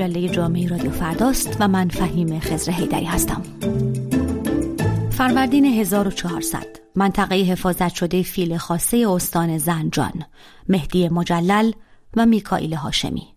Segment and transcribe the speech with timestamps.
[0.00, 3.42] مجله جامعه رادیو فرداست و من فهیم خزر هیدری هستم
[5.10, 6.66] فروردین 1400
[6.96, 10.12] منطقه حفاظت شده فیل خاصه استان زنجان
[10.68, 11.72] مهدی مجلل
[12.16, 13.28] و میکائیل هاشمی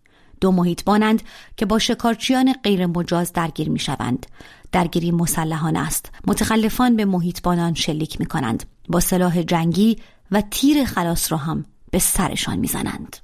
[0.41, 1.21] دو محیطبانند
[1.57, 4.25] که با شکارچیان غیر مجاز درگیر می شوند.
[4.71, 6.11] درگیری مسلحانه است.
[6.27, 8.63] متخلفان به محیطبانان شلیک می کنند.
[8.89, 9.97] با سلاح جنگی
[10.31, 13.17] و تیر خلاص را هم به سرشان می‌زنند.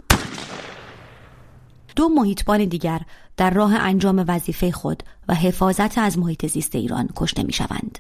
[1.99, 3.01] دو محیطبان دیگر
[3.39, 7.99] در راه انجام وظیفه خود و حفاظت از محیط زیست ایران کشته می شوند.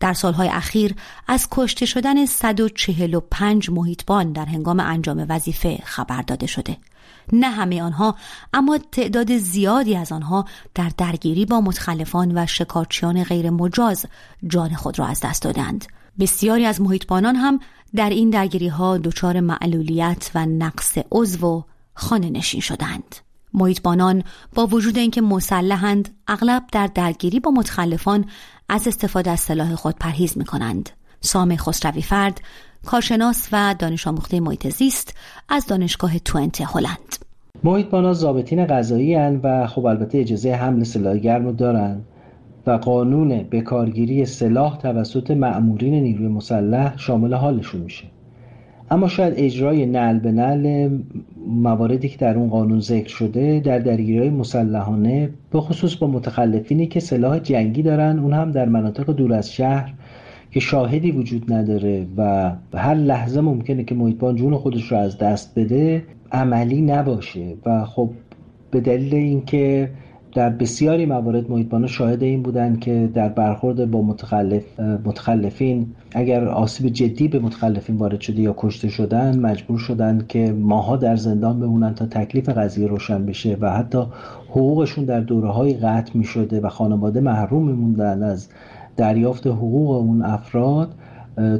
[0.00, 0.94] در سالهای اخیر
[1.28, 6.76] از کشته شدن 145 محیطبان در هنگام انجام وظیفه خبر داده شده.
[7.32, 8.14] نه همه آنها
[8.54, 10.44] اما تعداد زیادی از آنها
[10.74, 14.06] در درگیری با متخلفان و شکارچیان غیر مجاز
[14.46, 15.84] جان خود را از دست دادند.
[16.20, 17.60] بسیاری از محیطبانان هم
[17.94, 21.62] در این درگیری ها دچار معلولیت و نقص عضو و
[21.94, 23.25] خانه نشین شدند.
[23.56, 24.22] محیطبانان
[24.54, 28.24] با وجود اینکه مسلحند اغلب در درگیری با متخلفان
[28.68, 30.90] از استفاده از سلاح خود پرهیز می کنند.
[31.20, 32.40] سام خسروی فرد
[32.86, 35.14] کارشناس و دانش آموخته محیط زیست
[35.48, 37.16] از دانشگاه توئنت هلند
[37.64, 42.00] محیطبانا ضابطین غذایی و خب البته اجازه حمل سلاح گرم رو دارن
[42.66, 48.04] و قانون بکارگیری سلاح توسط مأمورین نیروی مسلح شامل حالشون میشه
[48.90, 50.90] اما شاید اجرای نل به نل
[51.46, 57.00] مواردی که در اون قانون ذکر شده در درگیری مسلحانه به خصوص با متخلفینی که
[57.00, 59.94] سلاح جنگی دارن اون هم در مناطق دور از شهر
[60.50, 65.58] که شاهدی وجود نداره و هر لحظه ممکنه که محیطبان جون خودش رو از دست
[65.58, 67.54] بده عملی نباشه.
[67.66, 68.10] و خب
[68.70, 69.90] به دلیل اینکه
[70.36, 76.88] در بسیاری موارد محیطبانا شاهد این بودن که در برخورد با متخلف متخلفین اگر آسیب
[76.88, 81.94] جدی به متخلفین وارد شده یا کشته شدن مجبور شدن که ماها در زندان بمونن
[81.94, 84.02] تا تکلیف قضیه روشن بشه و حتی
[84.50, 88.22] حقوقشون در دوره های قطع می شده و خانواده محروم میموندن.
[88.22, 88.48] از
[88.96, 90.94] دریافت حقوق اون افراد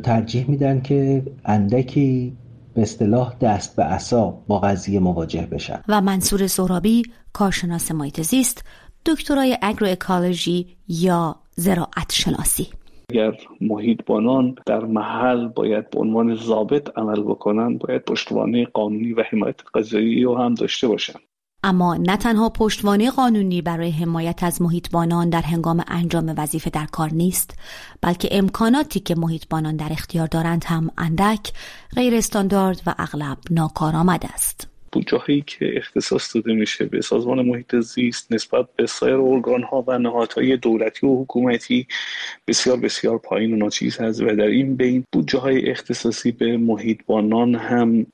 [0.03, 2.33] ترجیح میدن که اندکی
[2.77, 5.83] به اصطلاح دست به عصا با قضیه مواجه بشن.
[5.89, 8.65] و منصور سهرابی کارشناس محیط زیست
[9.07, 12.69] دکترای اگرو اکالوژی یا زراعت شناسی
[13.11, 19.23] اگر محیط بانان در محل باید به عنوان ضابط عمل بکنن باید پشتوانه قانونی و
[19.23, 21.19] حمایت قضایی رو هم داشته باشن.
[21.67, 27.11] اما نه تنها پشتوانه قانونی برای حمایت از محیطبانان در هنگام انجام وظیفه در کار
[27.11, 27.55] نیست
[28.01, 31.53] بلکه امکاناتی که محیطبانان در اختیار دارند هم اندک
[31.95, 34.76] غیر استاندارد و اغلب ناکارآمد است.
[34.93, 39.85] بودجه هایی که اختصاص داده میشه به سازمان محیط زیست نسبت به سایر ارگان ها
[39.87, 41.87] و نهادهای دولتی و حکومتی
[42.47, 47.01] بسیار بسیار پایین و ناچیز هست و در این بین بودجه های اختصاصی به محیط
[47.07, 48.07] بانان هم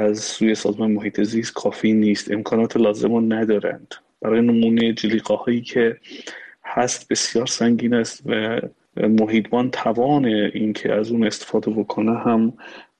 [0.00, 2.30] از سوی سازمان محیط زیست کافی نیست.
[2.30, 3.94] امکانات لازم رو ندارند.
[4.22, 5.96] برای نمونه جلیقه هایی که
[6.64, 8.60] هست بسیار سنگین است و
[8.96, 12.52] محیطبان توان اینکه از اون استفاده بکنه هم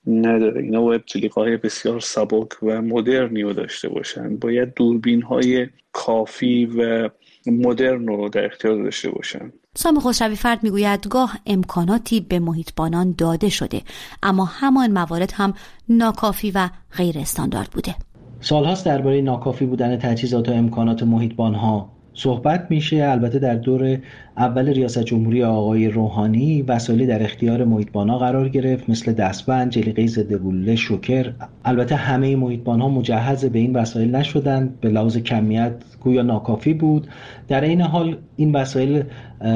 [0.09, 0.63] نداره.
[0.63, 1.03] اینا باید
[1.37, 4.37] های بسیار سبک و مدرنی رو داشته باشن.
[4.37, 7.11] باید دوربین های کافی و
[7.47, 9.53] مدرن رو در اختیار داشته باشن.
[9.75, 13.83] سام خسروی فرد می‌گوید گاه امکاناتی به محیطبانان داده شده
[14.23, 15.55] اما همان موارد هم
[15.89, 17.95] ناکافی و غیر استاندارد بوده.
[18.41, 23.05] سالهاست درباره ناکافی بودن تجهیزات و امکانات محیطبان ها صحبت میشه.
[23.05, 23.99] البته در دور
[24.37, 30.33] اول ریاست جمهوری آقای روحانی وسایلی در اختیار محیطبانها قرار گرفت مثل دستبند جلیقه ضد
[30.33, 31.33] گلوله شوکر.
[31.65, 37.07] البته همه محیطبانها مجهز به این وسایل نشدند به لحاظ کمیت گویا ناکافی بود.
[37.49, 39.03] در این حال این وسایل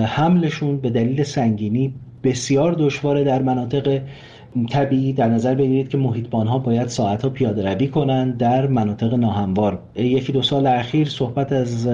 [0.06, 4.00] حملشون به دلیل سنگینی بسیار دشواره در مناطق
[4.70, 9.14] طبیعی در نظر بگیرید که محیطبان ها باید ساعت ها پیاده روی کنند در مناطق
[9.14, 9.78] ناهموار.
[9.96, 11.88] یکی دو سال اخیر صحبت از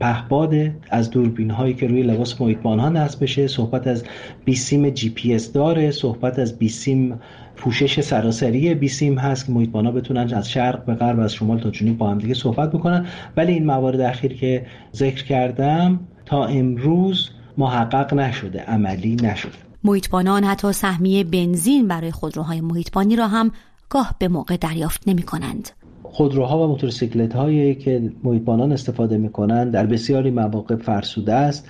[0.00, 0.54] پهباد
[0.90, 4.04] از دوربین هایی که روی لباس محیطبان ها نصب بشه صحبت از
[4.44, 7.20] بیسیم جی پی اس داره صحبت از بیسیم
[7.56, 11.70] پوشش سراسری بیسیم هست که محیطبان ها بتونن از شرق به غرب از شمال تا
[11.70, 13.06] جنوب با هم دیگه صحبت بکنن.
[13.36, 19.65] ولی این موارد اخیر که ذکر کردم تا امروز محقق نشده عملی نشده.
[19.86, 23.50] محیطبانان حتی سهمیه بنزین برای خودروهای محیطبانی را هم
[23.88, 25.70] گاه به موقع دریافت نمی کنند.
[26.02, 31.68] خودروها و موتورسیکلت هایی که محیطبانان استفاده می کنند در بسیاری مواقع فرسوده است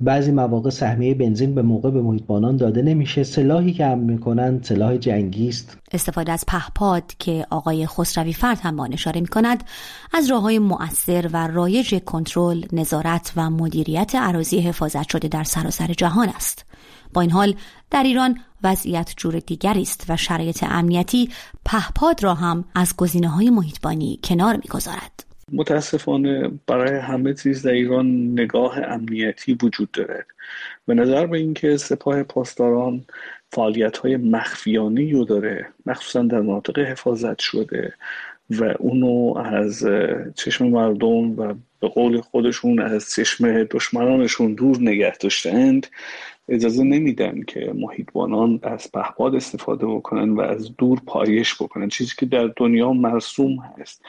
[0.00, 3.22] بعضی مواقع سهمیه بنزین به موقع به محیطبانان داده نمیشه.
[3.22, 8.80] سلاحی که هم می‌کنند سلاح جنگی است استفاده از پهپاد که آقای خسروی فرد هم
[8.80, 9.64] آن اشاره می کند
[10.14, 15.86] از راه های مؤثر و رایج کنترل نظارت و مدیریت عراضی حفاظت شده در سراسر
[15.86, 16.64] جهان است.
[17.14, 17.54] با این حال
[17.90, 21.30] در ایران وضعیت جور دیگری است و شرایط امنیتی
[21.64, 25.27] پهپاد را هم از گزینه های محیطبانی کنار می‌گذارد.
[25.52, 30.26] متاسفانه برای همه چیز در ایران نگاه امنیتی وجود دارد
[30.86, 33.04] به نظر به اینکه سپاه پاسداران
[33.52, 37.94] فعالیت های مخفیانه رو داره مخصوصا در مناطق حفاظت شده
[38.50, 39.86] و اونو از
[40.34, 45.86] چشم مردم و به قول خودشون از چشم دشمنانشون دور نگه داشتند
[46.48, 52.26] اجازه نمیدن که محیطبانان از پهپاد استفاده بکنن و از دور پایش بکنن چیزی که
[52.26, 54.02] در دنیا مرسوم هست.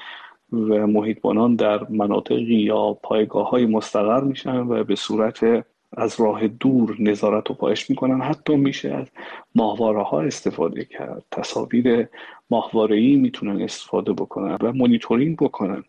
[0.54, 5.66] و محیطبانان در مناطقی یا پایگاه های مستقر میشن و به صورت
[5.98, 8.22] از راه دور نظارت و پایش می‌کنن.
[8.22, 9.07] حتی میشه از
[9.56, 11.24] ماهواره ها استفاده کرد.
[11.31, 12.07] تصاویر
[12.51, 15.84] ماهواره ای می‌تونن استفاده بکنن و مونیتورینگ بکنن.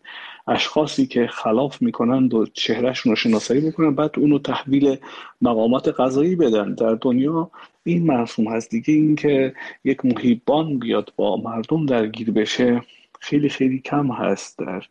[0.47, 4.97] اشخاصی که خلاف می‌کنن و چهرهشون رو شناسایی بکنن بعد اونو تحویل
[5.41, 6.73] مقامات قضایی بدن.
[6.73, 7.51] در دنیا
[7.83, 8.69] این مرسوم هست.
[8.69, 9.53] دیگه اینکه
[9.83, 12.81] یک محیبان بیاد با مردم درگیر بشه
[13.21, 14.83] خیلی خیلی کم هست در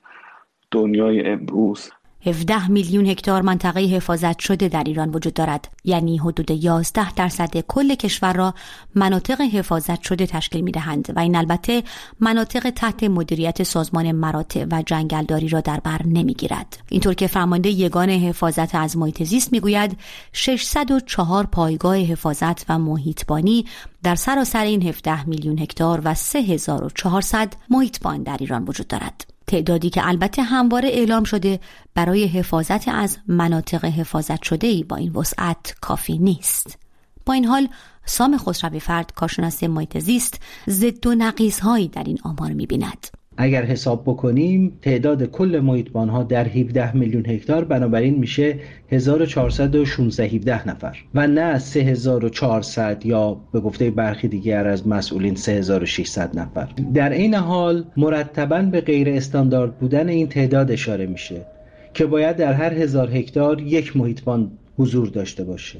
[0.70, 1.90] دنیای امروز.
[2.26, 5.68] 17 میلیون هکتار منطقه حفاظت شده در ایران وجود دارد.
[5.84, 8.54] یعنی حدود 11 درصد کل کشور را
[8.94, 11.82] مناطق حفاظت شده تشکیل می دهند و این البته
[12.20, 17.68] مناطق تحت مدیریت سازمان مراتع و جنگلداری را در بر نمی گیرد اینطور که فرمانده
[17.68, 19.96] یگان حفاظت از محیط زیست می‌گوید
[20.32, 23.66] 604 پایگاه حفاظت و محیطبانی
[24.02, 29.39] در سراسر این 17 میلیون هکتار و 3400 محیطبان در ایران وجود دارد.
[29.50, 31.60] تعدادی که البته همواره اعلام شده
[31.94, 36.78] برای حفاظت از مناطق حفاظت شده ای با این وسعت کافی نیست.
[37.26, 37.68] با این حال
[38.04, 43.19] سام خسروی فرد کارشناس محیط زیست ضد و نقیص هایی در این آمار می‌بیند.
[43.42, 48.56] اگر حساب بکنیم تعداد کل محیطبان ها در 17 میلیون هکتار بنابراین میشه
[48.90, 50.96] 1416 17 نفر.
[51.14, 56.68] و نه 3400 یا به گفته برخی دیگر از مسئولین 3600 نفر.
[56.94, 61.46] در این حال مرتبا به غیر استاندارد بودن این تعداد اشاره میشه
[61.94, 65.78] که باید در هر هزار هکتار یک محیطبان حضور داشته باشه.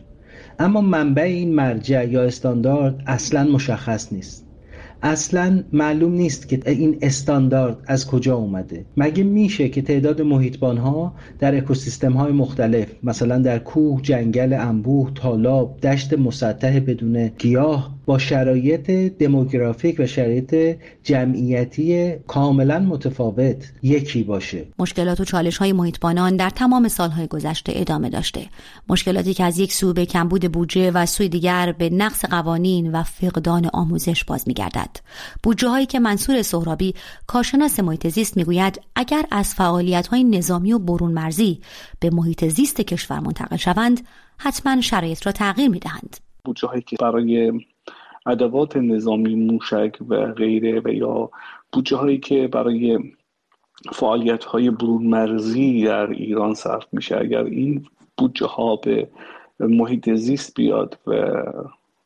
[0.59, 4.50] اما منبع این مرجع یا استاندارد اصلا مشخص نیست.
[5.03, 8.85] اصلا معلوم نیست که این استاندارد از کجا اومده.
[8.97, 15.11] مگه میشه که تعداد محیطبان ها در اکوسیستم های مختلف مثلا در کوه جنگل انبوه
[15.15, 24.67] تالاب دشت مسطح بدون گیاه با شرایط دموگرافیک و شرایط جمعیتی کاملا متفاوت یکی باشه.
[24.79, 28.47] مشکلات و چالش های محیطبانان در تمام سالهای گذشته ادامه داشته.
[28.89, 33.03] مشکلاتی که از یک سو به کمبود بودجه و سوی دیگر به نقص قوانین و
[33.03, 34.91] فقدان آموزش باز میگردد.
[35.43, 36.95] بودجه هایی که منصور سهرابی
[37.27, 41.61] کارشناس محیط زیست می‌گوید اگر از فعالیت های نظامی و برون مرزی
[42.01, 44.01] به محیط زیست کشور منتقل شوند
[44.39, 46.17] حتما شرایط را تغییر می‌دهند.
[46.45, 47.53] بودجه هایی که برای
[48.27, 51.31] ادوات نظامی موشک و غیره و یا
[51.73, 52.99] بودجه هایی که برای
[53.93, 57.19] فعالیت های برون مرزی در ایران صرف میشه.
[57.19, 57.87] اگر این
[58.19, 59.09] بودجه ها به
[59.61, 61.43] محیط زیست بیاد و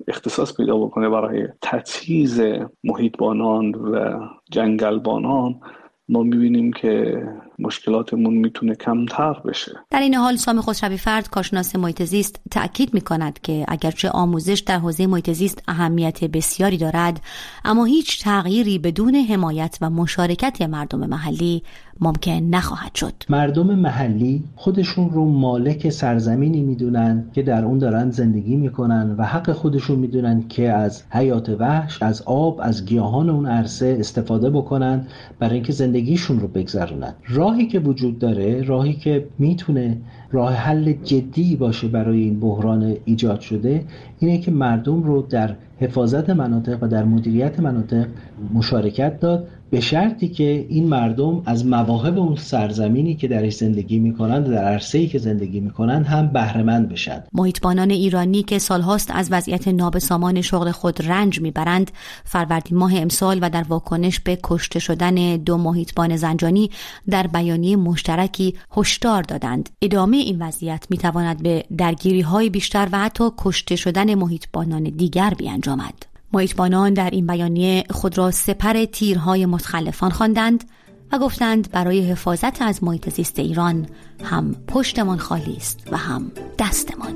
[0.09, 2.43] اختصاص پیدا بکنه برای تجهیز
[2.85, 4.21] محیطبانان و
[4.51, 5.61] جنگلبانان
[6.09, 7.23] ما می‌بینیم که
[7.59, 9.73] مشکلاتمون می‌تونه کمتر بشه.
[9.91, 14.79] در این حال سام خسروی فرد کارشناس محیط زیست تاکید می‌کند که اگرچه آموزش در
[14.79, 17.20] حوزه محیط زیست اهمیت بسیاری دارد
[17.65, 21.63] اما هیچ تغییری بدون حمایت و مشارکت مردم محلی
[22.01, 23.13] ممکن نخواهد شد.
[23.29, 29.53] مردم محلی خودشون رو مالک سرزمینی می‌دونن که در اون دارن زندگی می‌کنن و حق
[29.53, 35.06] خودشون می‌دونن که از حیات وحش از آب از گیاهان اون عرصه استفاده بکنن
[35.39, 37.15] برای اینکه زندگیشون رو بگذرونن.
[37.44, 39.96] راهی که وجود داره راهی که می‌تونه
[40.32, 43.84] راه حل جدی باشه برای این بحران ایجاد شده
[44.19, 48.06] اینه که مردم رو در حفاظت مناطق و در مدیریت مناطق
[48.55, 54.47] مشارکت داد به شرطی که این مردم از مواهب اون سرزمینی که درش زندگی می‌کنند
[54.47, 57.23] در عرصه‌ای که زندگی می‌کنند هم بهرهمند بشن.
[57.33, 61.91] محیطبانان ایرانی که سالهاست از وضعیت نابسامان شغل خود رنج می‌برند
[62.25, 66.71] فروردین ماه امسال و در واکنش به کشته شدن دو محیطبان زنجانی
[67.11, 69.71] در بیانیه مشترکی هشدار دادند.
[69.83, 76.14] ادامه این وضعیت می‌تواند به درگیری های بیشتر و حتی کشته شدن محیطبانان دیگر بیانجامد.
[76.34, 80.64] محیطبانان در این بیانیه خود را سپر تیرهای متخلفان خواندند
[81.12, 83.86] و گفتند برای حفاظت از محیط زیست ایران
[84.24, 87.14] هم پشتمان خالی است و هم دستمان.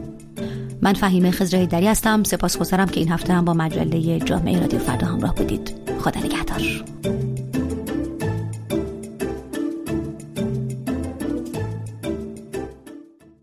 [0.83, 2.23] من فهیمه خزرهی دری هستم.
[2.23, 5.75] سپاسگزارم که این هفته هم با مجله جامعه رادیو فردا همراه بودید.
[6.01, 7.28] خدا نگهدار.